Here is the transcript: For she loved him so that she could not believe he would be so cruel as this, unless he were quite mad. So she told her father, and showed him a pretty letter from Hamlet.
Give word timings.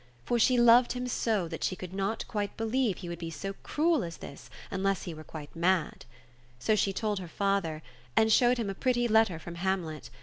For 0.25 0.39
she 0.39 0.57
loved 0.57 0.93
him 0.93 1.05
so 1.07 1.47
that 1.47 1.63
she 1.63 1.75
could 1.75 1.93
not 1.93 2.25
believe 2.57 2.97
he 2.97 3.07
would 3.07 3.19
be 3.19 3.29
so 3.29 3.53
cruel 3.61 4.03
as 4.03 4.17
this, 4.17 4.49
unless 4.71 5.03
he 5.03 5.13
were 5.13 5.23
quite 5.23 5.55
mad. 5.55 6.05
So 6.57 6.75
she 6.75 6.91
told 6.91 7.19
her 7.19 7.27
father, 7.27 7.83
and 8.15 8.31
showed 8.31 8.57
him 8.57 8.71
a 8.71 8.73
pretty 8.73 9.07
letter 9.07 9.37
from 9.37 9.53
Hamlet. 9.61 10.09